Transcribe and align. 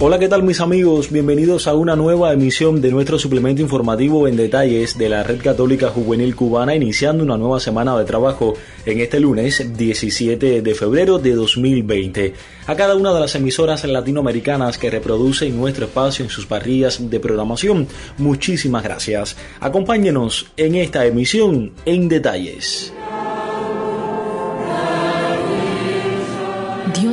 Hola, 0.00 0.18
¿qué 0.18 0.28
tal 0.28 0.42
mis 0.42 0.60
amigos? 0.60 1.12
Bienvenidos 1.12 1.68
a 1.68 1.74
una 1.74 1.94
nueva 1.94 2.32
emisión 2.32 2.80
de 2.80 2.90
nuestro 2.90 3.16
suplemento 3.16 3.62
informativo 3.62 4.26
en 4.26 4.36
detalles 4.36 4.98
de 4.98 5.08
la 5.08 5.22
Red 5.22 5.40
Católica 5.40 5.88
Juvenil 5.88 6.34
Cubana, 6.34 6.74
iniciando 6.74 7.22
una 7.22 7.38
nueva 7.38 7.60
semana 7.60 7.96
de 7.96 8.04
trabajo 8.04 8.54
en 8.84 9.00
este 9.00 9.20
lunes 9.20 9.76
17 9.76 10.62
de 10.62 10.74
febrero 10.74 11.20
de 11.20 11.34
2020. 11.36 12.34
A 12.66 12.74
cada 12.74 12.96
una 12.96 13.14
de 13.14 13.20
las 13.20 13.36
emisoras 13.36 13.84
latinoamericanas 13.84 14.78
que 14.78 14.90
reproducen 14.90 15.56
nuestro 15.56 15.86
espacio 15.86 16.24
en 16.24 16.30
sus 16.30 16.44
parrillas 16.44 17.08
de 17.08 17.20
programación, 17.20 17.86
muchísimas 18.18 18.82
gracias. 18.82 19.36
Acompáñenos 19.60 20.48
en 20.56 20.74
esta 20.74 21.06
emisión 21.06 21.70
en 21.86 22.08
detalles. 22.08 22.92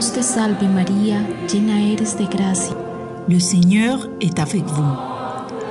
Dios 0.01 0.13
te 0.13 0.23
salve 0.23 0.67
María, 0.67 1.23
llena 1.47 1.79
eres 1.79 2.17
de 2.17 2.25
gracia. 2.25 2.75
Le 3.27 3.39
Seigneur 3.39 4.09
est 4.19 4.39
avec 4.39 4.63
vous. 4.63 4.95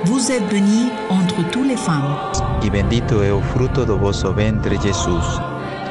Vous 0.05 0.31
êtes 0.31 0.47
bénie 0.49 0.89
entre 1.09 1.43
toutes 1.51 1.67
les 1.67 1.75
femmes. 1.75 2.15
Y 2.63 2.69
bendito 2.69 3.23
es 3.23 3.29
el 3.29 3.43
fruto 3.51 3.83
de 3.83 3.91
vuestro 3.91 4.33
ventre 4.33 4.77
Jesús. 4.77 5.25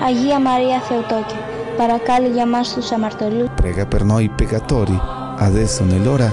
Allí 0.00 0.32
a 0.32 0.38
Maria 0.38 0.80
Feotoque, 0.80 1.34
para 1.76 1.98
cal 1.98 2.32
llamassus 2.32 2.90
a 2.94 2.96
martello. 2.96 3.50
Prega 3.58 3.84
per 3.84 4.06
noi 4.06 4.30
peccatori, 4.30 4.98
adesso 5.36 5.84
nell'ora 5.84 6.32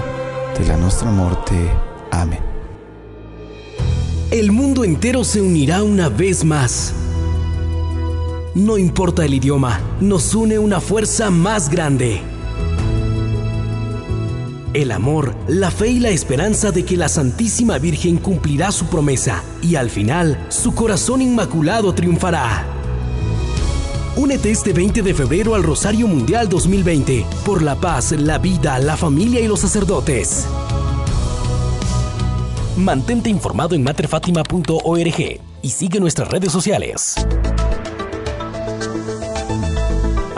della 0.56 0.76
nostra 0.76 1.10
morte. 1.10 1.56
Amén. 2.10 2.40
El 4.30 4.50
mundo 4.50 4.82
entero 4.82 5.24
se 5.24 5.42
unirá 5.42 5.82
una 5.82 6.08
vez 6.08 6.42
más. 6.42 6.94
No 8.54 8.78
importa 8.78 9.24
el 9.24 9.34
idioma, 9.34 9.78
nos 10.00 10.34
une 10.34 10.58
una 10.58 10.80
fuerza 10.80 11.30
más 11.30 11.68
grande. 11.68 12.20
El 14.72 14.90
amor, 14.90 15.34
la 15.48 15.70
fe 15.70 15.88
y 15.88 16.00
la 16.00 16.08
esperanza 16.10 16.70
de 16.70 16.84
que 16.84 16.96
la 16.96 17.08
Santísima 17.08 17.78
Virgen 17.78 18.16
cumplirá 18.16 18.72
su 18.72 18.86
promesa 18.86 19.42
y 19.62 19.76
al 19.76 19.90
final 19.90 20.46
su 20.48 20.74
corazón 20.74 21.20
inmaculado 21.20 21.94
triunfará. 21.94 22.64
Únete 24.16 24.50
este 24.50 24.72
20 24.72 25.02
de 25.02 25.14
febrero 25.14 25.54
al 25.54 25.62
Rosario 25.62 26.08
Mundial 26.08 26.48
2020 26.48 27.26
por 27.44 27.62
la 27.62 27.76
paz, 27.76 28.12
la 28.12 28.38
vida, 28.38 28.78
la 28.78 28.96
familia 28.96 29.40
y 29.40 29.46
los 29.46 29.60
sacerdotes. 29.60 30.46
Mantente 32.76 33.28
informado 33.28 33.74
en 33.74 33.82
materfatima.org 33.82 35.40
y 35.62 35.68
sigue 35.68 36.00
nuestras 36.00 36.28
redes 36.28 36.50
sociales. 36.50 37.14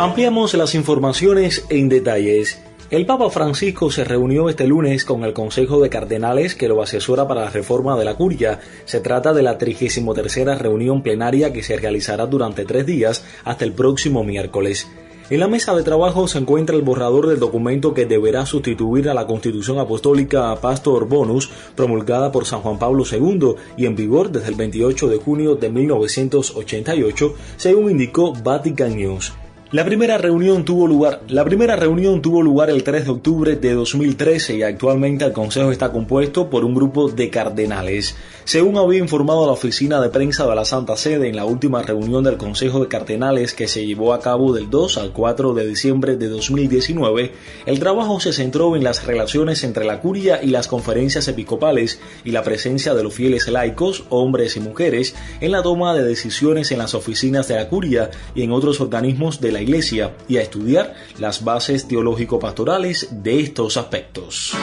Ampliamos 0.00 0.54
las 0.54 0.74
informaciones 0.74 1.66
en 1.68 1.90
detalles. 1.90 2.58
El 2.88 3.04
Papa 3.04 3.28
Francisco 3.28 3.90
se 3.90 4.02
reunió 4.02 4.48
este 4.48 4.66
lunes 4.66 5.04
con 5.04 5.25
el 5.25 5.34
Consejo 5.34 5.78
de 5.82 5.91
Cardenales 5.91 6.54
que 6.54 6.69
lo 6.69 6.80
asesora 6.80 7.28
para 7.28 7.42
la 7.42 7.50
reforma 7.50 7.98
de 7.98 8.06
la 8.06 8.14
curia. 8.14 8.60
Se 8.86 9.00
trata 9.00 9.34
de 9.34 9.42
la 9.42 9.58
33 9.58 10.58
reunión 10.58 11.02
plenaria 11.02 11.52
que 11.52 11.62
se 11.62 11.76
realizará 11.76 12.25
durante 12.25 12.64
tres 12.64 12.86
días 12.86 13.26
hasta 13.44 13.66
el 13.66 13.75
próximo 13.75 14.25
miércoles. 14.25 14.88
En 15.28 15.38
la 15.38 15.48
mesa 15.48 15.75
de 15.75 15.82
trabajo 15.82 16.26
se 16.28 16.38
encuentra 16.38 16.76
el 16.76 16.82
borrador 16.82 17.26
del 17.26 17.38
documento 17.38 17.92
que 17.92 18.06
deberá 18.06 18.46
sustituir 18.46 19.10
a 19.10 19.14
la 19.14 19.26
Constitución 19.26 19.78
Apostólica 19.80 20.56
Pastor 20.62 21.08
Bonus, 21.08 21.50
promulgada 21.76 22.32
por 22.32 22.46
San 22.46 22.62
Juan 22.62 22.78
Pablo 22.78 23.04
II 23.04 23.54
y 23.76 23.84
en 23.84 23.96
vigor 23.96 24.32
desde 24.32 24.48
el 24.48 24.54
28 24.54 25.08
de 25.08 25.19
junio 25.19 25.56
de 25.56 25.69
1988, 25.69 27.34
según 27.58 27.91
indicó 27.91 28.32
Vatican 28.32 28.96
News. 28.96 29.34
La 29.72 29.84
primera 29.84 30.19
reunión 30.19 30.64
tuvo 30.64 30.88
lugar, 30.88 31.20
la 31.28 31.44
primera 31.44 31.76
reunión 31.76 32.20
tuvo 32.20 32.42
lugar 32.42 32.70
el 32.70 32.82
3 32.82 33.04
de 33.04 33.10
octubre 33.12 33.54
de 33.54 33.72
2013 33.75 34.56
y 34.56 34.62
actualmente 34.64 35.25
el 35.25 35.32
Consejo 35.32 35.70
está 35.70 35.92
compuesto 35.92 36.50
por 36.50 36.64
un 36.64 36.75
grupo 36.75 37.08
de 37.08 37.31
cardenales. 37.31 38.16
Según 38.42 38.78
había 38.78 38.98
informado 38.98 39.47
la 39.47 39.53
oficina 39.53 40.00
de 40.00 40.08
prensa 40.08 40.44
de 40.44 40.56
la 40.56 40.64
Santa 40.64 40.97
Sede 40.97 41.28
en 41.28 41.36
la 41.36 41.44
última 41.44 41.82
reunión 41.82 42.25
del 42.25 42.36
Consejo 42.36 42.81
de 42.81 42.88
Cardenales 42.88 43.54
que 43.54 43.69
se 43.69 43.86
llevó 43.86 44.12
a 44.12 44.19
cabo 44.19 44.53
del 44.53 44.70
2 44.70 44.98
al 44.98 45.12
4 45.12 45.54
de 45.54 45.69
diciembre 45.69 46.16
de 46.16 46.26
2019, 46.26 47.32
el 47.66 47.78
trabajo 47.78 48.19
se 48.19 48.32
centró 48.32 48.75
en 48.75 48.82
las 48.82 49.06
relaciones 49.06 49.62
entre 49.62 49.84
la 49.84 50.00
curia 50.00 50.42
y 50.42 50.48
las 50.48 50.66
conferencias 50.66 51.28
episcopales 51.28 52.00
y 52.25 52.32
la 52.32 52.42
presencia 52.42 52.92
de 52.94 53.04
los 53.04 53.14
fieles 53.14 53.47
laicos, 53.47 54.02
hombres 54.08 54.56
y 54.56 54.60
mujeres, 54.60 55.14
en 55.41 55.52
la 55.52 55.62
toma 55.62 55.94
de 55.94 56.02
decisiones 56.02 56.72
en 56.72 56.78
las 56.78 56.94
oficinas 56.94 57.47
de 57.47 57.54
la 57.54 57.69
curia 57.69 58.10
y 58.34 58.42
en 58.42 58.50
otros 58.50 58.81
organismos 58.81 59.41
de 59.41 59.52
la 59.52 59.59
Iglesia 59.62 60.16
y 60.28 60.38
a 60.38 60.43
estudiar 60.43 60.94
las 61.19 61.44
bases 61.44 61.87
teológico-pastorales 61.87 63.09
de 63.10 63.41
estos 63.41 63.76
aspectos. 63.76 64.54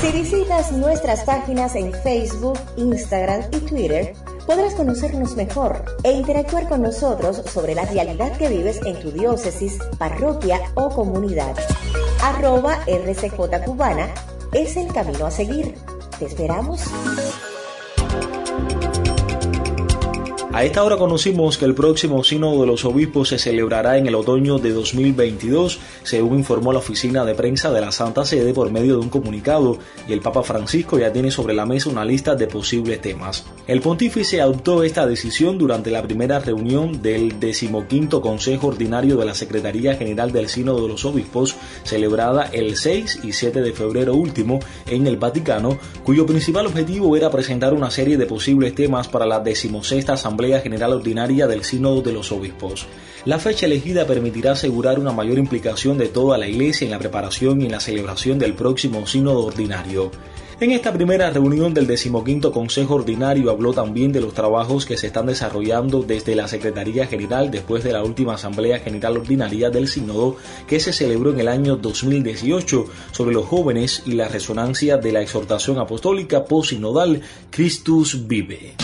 Si 0.00 0.12
visitas 0.12 0.72
nuestras 0.72 1.24
páginas 1.24 1.74
en 1.76 1.92
Facebook, 1.92 2.58
Instagram 2.78 3.42
y 3.52 3.58
Twitter, 3.58 4.14
podrás 4.46 4.74
conocernos 4.74 5.36
mejor 5.36 5.84
e 6.02 6.12
interactuar 6.12 6.68
con 6.70 6.80
nosotros 6.80 7.42
sobre 7.46 7.74
la 7.74 7.84
realidad 7.84 8.36
que 8.38 8.48
vives 8.48 8.80
en 8.86 8.98
tu 8.98 9.12
diócesis, 9.12 9.78
parroquia 9.98 10.58
o 10.74 10.88
comunidad. 10.88 11.54
Arroba 12.22 12.82
RCJ 12.86 13.64
Cubana 13.64 14.08
es 14.52 14.76
el 14.76 14.92
camino 14.92 15.26
a 15.26 15.30
seguir. 15.30 15.74
Te 16.18 16.24
esperamos. 16.24 16.80
A 20.52 20.64
esta 20.64 20.82
hora 20.82 20.96
conocimos 20.96 21.58
que 21.58 21.64
el 21.64 21.76
próximo 21.76 22.24
Sínodo 22.24 22.62
de 22.62 22.66
los 22.66 22.84
Obispos 22.84 23.28
se 23.28 23.38
celebrará 23.38 23.98
en 23.98 24.08
el 24.08 24.16
otoño 24.16 24.58
de 24.58 24.72
2022, 24.72 25.78
según 26.02 26.38
informó 26.38 26.72
la 26.72 26.80
oficina 26.80 27.24
de 27.24 27.36
prensa 27.36 27.70
de 27.70 27.80
la 27.80 27.92
Santa 27.92 28.24
Sede 28.24 28.52
por 28.52 28.72
medio 28.72 28.94
de 28.94 29.00
un 29.00 29.10
comunicado, 29.10 29.78
y 30.08 30.12
el 30.12 30.20
Papa 30.20 30.42
Francisco 30.42 30.98
ya 30.98 31.12
tiene 31.12 31.30
sobre 31.30 31.54
la 31.54 31.66
mesa 31.66 31.88
una 31.88 32.04
lista 32.04 32.34
de 32.34 32.48
posibles 32.48 33.00
temas. 33.00 33.46
El 33.68 33.80
pontífice 33.80 34.40
adoptó 34.40 34.82
esta 34.82 35.06
decisión 35.06 35.56
durante 35.56 35.92
la 35.92 36.02
primera 36.02 36.40
reunión 36.40 37.00
del 37.00 37.38
decimoquinto 37.38 38.20
Consejo 38.20 38.66
Ordinario 38.66 39.16
de 39.18 39.26
la 39.26 39.34
Secretaría 39.34 39.94
General 39.94 40.32
del 40.32 40.48
Sínodo 40.48 40.82
de 40.82 40.88
los 40.88 41.04
Obispos, 41.04 41.54
celebrada 41.84 42.50
el 42.52 42.76
6 42.76 43.20
y 43.22 43.34
7 43.34 43.62
de 43.62 43.72
febrero 43.72 44.16
último 44.16 44.58
en 44.88 45.06
el 45.06 45.16
Vaticano, 45.16 45.78
cuyo 46.02 46.26
principal 46.26 46.66
objetivo 46.66 47.16
era 47.16 47.30
presentar 47.30 47.72
una 47.72 47.92
serie 47.92 48.16
de 48.16 48.26
posibles 48.26 48.74
temas 48.74 49.06
para 49.06 49.26
la 49.26 49.38
decimosexta 49.38 50.14
Asamblea 50.14 50.39
General 50.60 50.94
Ordinaria 50.94 51.46
del 51.46 51.64
Sínodo 51.64 52.00
de 52.02 52.12
los 52.12 52.32
Obispos. 52.32 52.86
La 53.26 53.38
fecha 53.38 53.66
elegida 53.66 54.06
permitirá 54.06 54.52
asegurar 54.52 54.98
una 54.98 55.12
mayor 55.12 55.38
implicación 55.38 55.98
de 55.98 56.08
toda 56.08 56.38
la 56.38 56.48
Iglesia 56.48 56.86
en 56.86 56.90
la 56.90 56.98
preparación 56.98 57.60
y 57.60 57.66
en 57.66 57.72
la 57.72 57.80
celebración 57.80 58.38
del 58.38 58.54
próximo 58.54 59.06
Sínodo 59.06 59.44
Ordinario. 59.44 60.10
En 60.60 60.72
esta 60.72 60.92
primera 60.92 61.30
reunión 61.30 61.72
del 61.72 61.86
decimoquinto 61.86 62.52
Consejo 62.52 62.96
Ordinario 62.96 63.50
habló 63.50 63.72
también 63.72 64.12
de 64.12 64.20
los 64.20 64.34
trabajos 64.34 64.84
que 64.84 64.98
se 64.98 65.06
están 65.06 65.24
desarrollando 65.24 66.02
desde 66.02 66.34
la 66.34 66.48
Secretaría 66.48 67.06
General 67.06 67.50
después 67.50 67.82
de 67.82 67.92
la 67.92 68.04
última 68.04 68.34
Asamblea 68.34 68.78
General 68.78 69.16
Ordinaria 69.16 69.70
del 69.70 69.88
Sínodo 69.88 70.36
que 70.66 70.78
se 70.78 70.92
celebró 70.92 71.30
en 71.32 71.40
el 71.40 71.48
año 71.48 71.76
2018 71.76 72.84
sobre 73.10 73.34
los 73.34 73.46
jóvenes 73.46 74.02
y 74.04 74.12
la 74.12 74.28
resonancia 74.28 74.98
de 74.98 75.12
la 75.12 75.22
exhortación 75.22 75.78
apostólica 75.78 76.44
posinodal 76.44 77.22
Christus 77.50 78.26
Vive. 78.28 78.74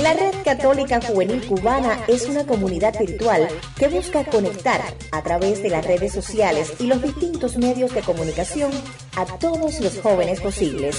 La 0.00 0.14
Red 0.14 0.42
Católica 0.42 1.00
Juvenil 1.00 1.46
Cubana 1.46 1.98
es 2.08 2.26
una 2.26 2.46
comunidad 2.46 2.98
virtual 2.98 3.46
que 3.76 3.88
busca 3.88 4.24
conectar 4.24 4.80
a 5.12 5.22
través 5.22 5.62
de 5.62 5.68
las 5.68 5.84
redes 5.84 6.12
sociales 6.12 6.72
y 6.80 6.86
los 6.86 7.02
distintos 7.02 7.58
medios 7.58 7.92
de 7.92 8.00
comunicación 8.00 8.70
a 9.16 9.26
todos 9.38 9.80
los 9.80 10.00
jóvenes 10.00 10.40
posibles. 10.40 10.98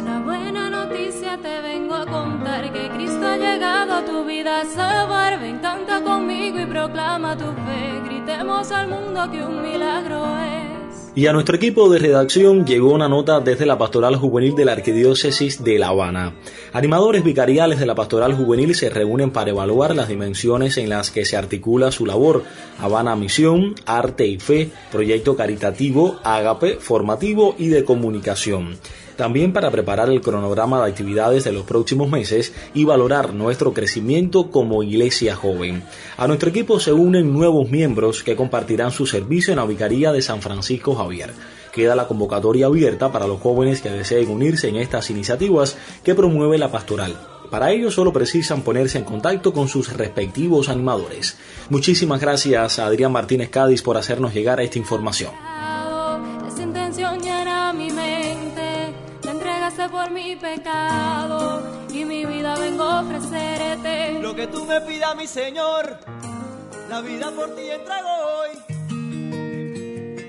Una 0.00 0.20
buena 0.24 0.68
noticia 0.68 1.38
te 1.40 1.60
vengo 1.60 1.94
a 1.94 2.04
contar 2.04 2.72
que 2.72 2.88
Cristo 2.90 3.26
ha 3.26 3.36
llegado 3.36 3.94
a 3.94 4.04
tu 4.04 4.24
vida 4.24 4.62
a 4.62 4.64
salvar. 4.64 5.40
Ven, 5.40 5.60
canta 5.60 6.02
conmigo 6.02 6.58
y 6.58 6.66
proclama 6.66 7.36
tu 7.36 7.44
fe. 7.44 8.00
Gritemos 8.04 8.72
al 8.72 8.88
mundo 8.88 9.30
que 9.30 9.44
un 9.44 9.62
milagro 9.62 10.26
es. 10.40 10.57
Y 11.18 11.26
a 11.26 11.32
nuestro 11.32 11.56
equipo 11.56 11.90
de 11.90 11.98
redacción 11.98 12.64
llegó 12.64 12.92
una 12.92 13.08
nota 13.08 13.40
desde 13.40 13.66
la 13.66 13.76
Pastoral 13.76 14.14
Juvenil 14.14 14.54
de 14.54 14.64
la 14.64 14.70
Arquidiócesis 14.70 15.64
de 15.64 15.76
La 15.76 15.88
Habana. 15.88 16.34
Animadores 16.72 17.24
vicariales 17.24 17.80
de 17.80 17.86
la 17.86 17.96
Pastoral 17.96 18.34
Juvenil 18.34 18.72
se 18.76 18.88
reúnen 18.88 19.32
para 19.32 19.50
evaluar 19.50 19.96
las 19.96 20.06
dimensiones 20.06 20.78
en 20.78 20.88
las 20.88 21.10
que 21.10 21.24
se 21.24 21.36
articula 21.36 21.90
su 21.90 22.06
labor. 22.06 22.44
Habana 22.78 23.16
Misión, 23.16 23.74
Arte 23.84 24.28
y 24.28 24.38
Fe, 24.38 24.70
Proyecto 24.92 25.34
Caritativo, 25.34 26.20
Ágape, 26.22 26.76
Formativo 26.76 27.56
y 27.58 27.66
de 27.66 27.84
Comunicación 27.84 28.78
también 29.18 29.52
para 29.52 29.72
preparar 29.72 30.08
el 30.10 30.20
cronograma 30.20 30.80
de 30.80 30.90
actividades 30.90 31.42
de 31.42 31.50
los 31.50 31.64
próximos 31.64 32.08
meses 32.08 32.52
y 32.72 32.84
valorar 32.84 33.34
nuestro 33.34 33.74
crecimiento 33.74 34.52
como 34.52 34.84
iglesia 34.84 35.34
joven. 35.34 35.82
A 36.16 36.28
nuestro 36.28 36.50
equipo 36.50 36.78
se 36.78 36.92
unen 36.92 37.32
nuevos 37.32 37.68
miembros 37.68 38.22
que 38.22 38.36
compartirán 38.36 38.92
su 38.92 39.06
servicio 39.06 39.52
en 39.52 39.56
la 39.56 39.66
Vicaría 39.66 40.12
de 40.12 40.22
San 40.22 40.40
Francisco 40.40 40.94
Javier. 40.94 41.32
Queda 41.72 41.96
la 41.96 42.06
convocatoria 42.06 42.66
abierta 42.66 43.10
para 43.10 43.26
los 43.26 43.40
jóvenes 43.40 43.82
que 43.82 43.90
deseen 43.90 44.30
unirse 44.30 44.68
en 44.68 44.76
estas 44.76 45.10
iniciativas 45.10 45.76
que 46.04 46.14
promueve 46.14 46.56
la 46.56 46.70
pastoral. 46.70 47.16
Para 47.50 47.72
ello 47.72 47.90
solo 47.90 48.12
precisan 48.12 48.62
ponerse 48.62 48.98
en 48.98 49.04
contacto 49.04 49.52
con 49.52 49.66
sus 49.66 49.92
respectivos 49.96 50.68
animadores. 50.68 51.36
Muchísimas 51.70 52.20
gracias 52.20 52.78
a 52.78 52.86
Adrián 52.86 53.10
Martínez 53.10 53.50
Cádiz 53.50 53.82
por 53.82 53.96
hacernos 53.96 54.32
llegar 54.32 54.60
a 54.60 54.62
esta 54.62 54.78
información. 54.78 55.32
Por 59.86 60.10
mi 60.10 60.34
pecado 60.34 61.62
y 61.94 62.04
mi 62.04 62.24
vida 62.26 62.58
vengo 62.58 62.82
a 62.82 63.02
ofrecerte. 63.02 64.20
Lo 64.20 64.34
que 64.34 64.48
tú 64.48 64.64
me 64.64 64.80
pidas, 64.80 65.16
mi 65.16 65.28
Señor, 65.28 65.98
la 66.88 67.00
vida 67.00 67.30
por 67.30 67.54
ti 67.54 67.62
entrego 67.70 68.08
hoy. 68.08 68.58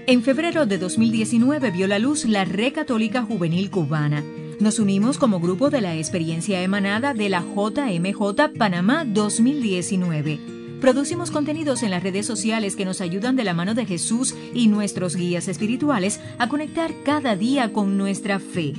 En 0.06 0.22
febrero 0.22 0.68
de 0.68 0.78
2019 0.78 1.72
vio 1.72 1.88
la 1.88 1.98
luz 1.98 2.26
la 2.26 2.46
Red 2.46 2.74
Católica 2.74 3.24
Juvenil 3.24 3.72
Cubana. 3.72 4.24
Nos 4.60 4.78
unimos 4.78 5.18
como 5.18 5.40
grupo 5.40 5.72
de 5.72 5.82
la 5.82 5.96
experiencia 5.96 6.62
emanada 6.62 7.14
de 7.16 7.30
la 7.30 7.42
JMJ 7.42 8.56
Panamá 8.58 9.04
2019. 9.06 10.40
Producimos 10.80 11.32
contenidos 11.32 11.84
en 11.84 11.92
las 11.92 12.04
redes 12.04 12.26
sociales 12.26 12.76
que 12.76 12.86
nos 12.86 13.02
ayudan 13.02 13.36
de 13.36 13.44
la 13.44 13.54
mano 13.54 13.74
de 13.74 13.86
Jesús 13.86 14.36
y 14.54 14.68
nuestros 14.68 15.16
guías 15.16 15.48
espirituales 15.48 16.20
a 16.38 16.48
conectar 16.50 16.92
cada 17.04 17.36
día 17.36 17.74
con 17.74 17.98
nuestra 17.98 18.40
fe. 18.40 18.74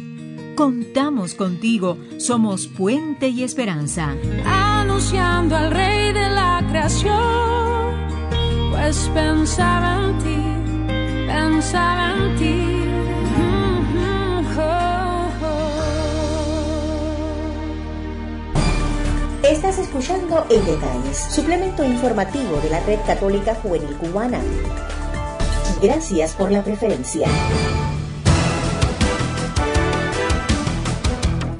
Contamos 0.60 1.34
contigo, 1.34 1.96
somos 2.18 2.66
puente 2.66 3.28
y 3.28 3.44
esperanza. 3.44 4.14
Anunciando 4.44 5.56
al 5.56 5.70
Rey 5.70 6.12
de 6.12 6.28
la 6.28 6.62
creación, 6.68 7.94
pues 8.70 9.10
pensaba 9.14 10.04
en 10.04 10.18
ti, 10.18 11.26
pensaba 11.26 12.12
en 12.12 12.36
ti. 12.36 12.66
Estás 19.42 19.78
escuchando 19.78 20.44
En 20.50 20.62
Detalles, 20.66 21.16
suplemento 21.16 21.82
informativo 21.86 22.60
de 22.62 22.68
la 22.68 22.80
Red 22.80 22.98
Católica 23.06 23.54
Juvenil 23.54 23.96
Cubana. 23.96 24.42
Gracias 25.80 26.34
por 26.34 26.52
la 26.52 26.62
preferencia. 26.62 27.26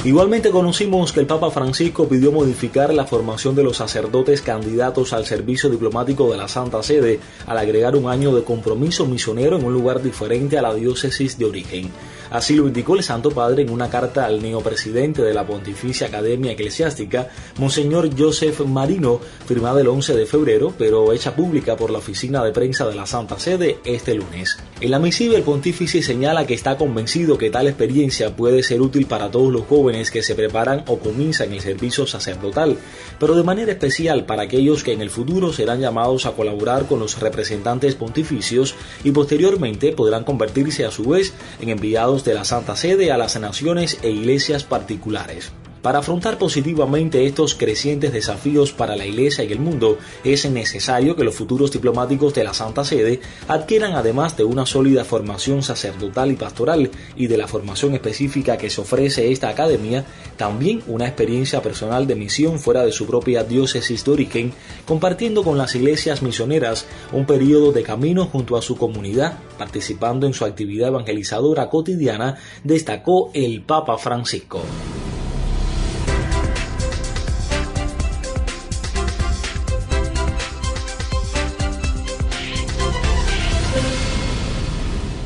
Igualmente 0.03 0.51
conocimos 0.51 1.13
que 1.13 1.21
el 1.21 1.27
Papa 1.27 1.51
Francisco 1.51 2.09
pidió 2.09 2.33
modificar 2.33 2.95
la 2.95 3.05
formación 3.05 3.55
de 3.55 3.63
los 3.63 3.77
sacerdotes 3.77 4.41
candidatos 4.41 5.13
al 5.13 5.27
servicio 5.27 5.69
diplomático 5.69 6.31
de 6.31 6.39
la 6.39 6.49
Santa 6.49 6.83
Sede 6.83 7.21
al 7.47 7.59
agregar 7.59 7.95
un 7.95 8.09
año 8.09 8.35
de 8.35 8.43
compromiso 8.43 9.05
misionero 9.05 9.59
en 9.59 9.65
un 9.65 9.75
lugar 9.75 10.03
diferente 10.03 10.57
a 10.57 10.63
la 10.63 10.75
diócesis 10.75 11.37
de 11.37 11.45
origen. 11.45 11.91
Así 12.31 12.55
lo 12.55 12.69
indicó 12.69 12.95
el 12.95 13.03
Santo 13.03 13.31
Padre 13.31 13.63
en 13.63 13.71
una 13.71 13.91
carta 13.91 14.25
al 14.25 14.41
neopresidente 14.41 15.21
de 15.23 15.35
la 15.35 15.45
Pontificia 15.45 16.07
Academia 16.07 16.53
Eclesiástica, 16.53 17.29
Monseñor 17.59 18.11
Joseph 18.17 18.61
Marino, 18.61 19.21
firmada 19.47 19.81
el 19.81 19.89
11 19.89 20.15
de 20.15 20.27
febrero, 20.27 20.73
pero 20.79 21.13
hecha 21.13 21.35
pública 21.35 21.77
por 21.77 21.91
la 21.91 21.99
Oficina 21.99 22.45
de 22.45 22.53
Prensa 22.53 22.87
de 22.87 22.95
la 22.95 23.07
Santa 23.07 23.39
Sede 23.39 23.79
este 23.85 24.15
lunes. 24.15 24.59
En 24.81 24.93
la 24.93 25.01
misiva 25.01 25.37
el 25.37 25.43
pontífice 25.43 26.03
señala 26.03 26.47
que 26.47 26.55
está 26.55 26.77
convencido 26.77 27.37
que 27.37 27.51
tal 27.51 27.67
experiencia 27.67 28.37
puede 28.37 28.63
ser 28.63 28.81
útil 28.81 29.07
para 29.07 29.31
todos 29.31 29.53
los 29.53 29.67
jóvenes 29.67 30.13
que 30.13 30.23
se 30.23 30.37
preparan 30.37 30.85
o 30.87 30.99
comienzan 31.01 31.53
el 31.53 31.61
servicio 31.61 32.07
sacerdotal, 32.07 32.79
pero 33.19 33.35
de 33.35 33.43
manera 33.43 33.73
especial 33.73 34.25
para 34.25 34.43
aquellos 34.43 34.85
que 34.85 34.93
en 34.93 35.01
el 35.01 35.11
futuro 35.11 35.53
serán 35.53 35.81
llamados 35.81 36.27
a 36.27 36.33
colaborar 36.33 36.87
con 36.87 37.01
los 37.01 37.19
representantes 37.19 37.97
pontificios 37.97 38.77
y 39.03 39.11
posteriormente 39.11 39.93
podrán 39.93 40.23
convertirse 40.23 40.85
a 40.85 40.91
su 40.91 41.05
vez 41.05 41.35
en 41.61 41.71
enviados 41.71 42.20
de 42.25 42.35
la 42.35 42.45
Santa 42.45 42.77
Sede 42.77 43.13
a 43.13 43.19
las 43.19 43.39
naciones 43.39 43.99
e 44.03 44.11
iglesias 44.11 44.65
particulares. 44.65 45.53
Para 45.83 46.01
afrontar 46.01 46.37
positivamente 46.37 47.25
estos 47.25 47.55
crecientes 47.55 48.13
desafíos 48.13 48.71
para 48.73 48.97
la 48.97 49.07
Iglesia 49.07 49.45
y 49.45 49.53
el 49.53 49.61
mundo, 49.61 49.97
es 50.25 50.49
necesario 50.51 51.17
que 51.17 51.25
los 51.25 51.35
futuros 51.35 51.73
diplomáticos 51.73 52.35
de 52.35 52.45
la 52.45 52.53
Santa 52.53 52.85
Sede 52.85 53.21
adquieran 53.49 53.95
además 53.95 54.37
de 54.37 54.45
una 54.45 54.67
sólida 54.67 55.07
formación 55.07 55.63
sacerdotal 55.63 56.33
y 56.33 56.37
pastoral 56.37 56.91
y 57.17 57.29
de 57.29 57.39
la 57.39 57.49
formación 57.49 57.95
específica 57.95 58.59
que 58.59 58.69
se 58.69 58.83
ofrece 58.83 59.33
esta 59.33 59.49
academia, 59.49 60.05
también 60.37 60.83
una 60.87 61.07
experiencia 61.07 61.63
personal 61.63 62.07
de 62.07 62.15
misión 62.15 62.59
fuera 62.59 62.85
de 62.85 62.93
su 62.93 63.07
propia 63.07 63.45
diócesis 63.45 64.05
de 64.05 64.11
origen, 64.11 64.53
compartiendo 64.87 65.43
con 65.43 65.57
las 65.57 65.75
iglesias 65.75 66.21
misioneras 66.21 66.85
un 67.11 67.25
periodo 67.25 67.73
de 67.73 67.85
camino 67.85 68.27
junto 68.27 68.59
a 68.59 68.63
su 68.63 68.77
comunidad, 68.77 69.39
participando 69.57 70.27
en 70.27 70.35
su 70.35 70.45
actividad 70.45 70.89
evangelizadora 70.89 71.71
cotidiana, 71.71 72.37
destacó 72.65 73.31
el 73.33 73.63
Papa 73.63 73.97
Francisco. 73.97 74.61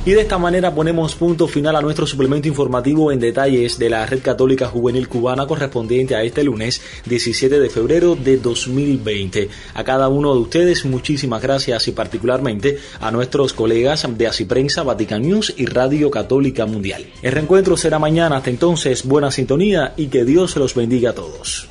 Y 0.07 0.13
de 0.13 0.21
esta 0.21 0.37
manera 0.37 0.75
ponemos 0.75 1.15
punto 1.15 1.49
final 1.49 1.77
a 1.77 1.81
nuestro 1.81 2.07
suplemento 2.07 2.47
informativo 2.47 3.11
en 3.11 3.19
detalles 3.19 3.79
de 3.79 3.89
la 3.89 4.05
Red 4.05 4.21
Católica 4.21 4.67
Juvenil 4.67 5.09
Cubana 5.09 5.47
correspondiente 5.47 6.15
a 6.15 6.23
este 6.23 6.45
lunes 6.45 6.83
17 7.07 7.59
de 7.59 7.71
febrero 7.71 8.15
de 8.15 8.37
2020. 8.37 9.49
A 9.73 9.83
cada 9.83 10.09
uno 10.09 10.35
de 10.35 10.41
ustedes 10.41 10.85
muchísimas 10.85 11.41
gracias 11.41 11.89
y 11.89 11.93
particularmente 11.93 12.77
a 13.01 13.11
nuestros 13.11 13.55
colegas 13.55 14.07
de 14.07 14.27
Asiprensa, 14.27 14.83
Vatican 14.83 15.23
News 15.23 15.55
y 15.57 15.65
Radio 15.65 16.11
Católica 16.11 16.67
Mundial. 16.67 17.07
El 17.23 17.33
reencuentro 17.33 17.79
será 17.79 17.99
mañana, 17.99 18.37
hasta 18.37 18.51
entonces 18.51 19.05
buena 19.05 19.31
sintonía 19.31 19.95
y 19.97 20.09
que 20.09 20.27
Dios 20.27 20.55
los 20.57 20.75
bendiga 20.75 21.11
a 21.11 21.15
todos. 21.15 21.67